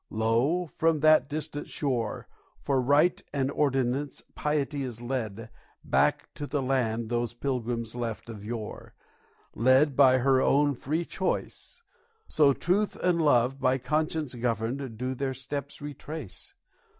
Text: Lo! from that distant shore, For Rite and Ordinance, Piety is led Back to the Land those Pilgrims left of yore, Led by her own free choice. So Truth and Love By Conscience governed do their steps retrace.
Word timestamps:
Lo! 0.09 0.65
from 0.65 1.01
that 1.01 1.29
distant 1.29 1.69
shore, 1.69 2.27
For 2.59 2.81
Rite 2.81 3.21
and 3.31 3.51
Ordinance, 3.51 4.23
Piety 4.33 4.81
is 4.81 4.99
led 4.99 5.51
Back 5.83 6.33
to 6.33 6.47
the 6.47 6.63
Land 6.63 7.09
those 7.09 7.35
Pilgrims 7.35 7.93
left 7.93 8.27
of 8.27 8.43
yore, 8.43 8.95
Led 9.53 9.95
by 9.95 10.17
her 10.17 10.41
own 10.41 10.73
free 10.73 11.05
choice. 11.05 11.83
So 12.27 12.51
Truth 12.51 12.95
and 12.95 13.21
Love 13.21 13.59
By 13.59 13.77
Conscience 13.77 14.33
governed 14.33 14.97
do 14.97 15.13
their 15.13 15.35
steps 15.35 15.83
retrace. 15.83 16.55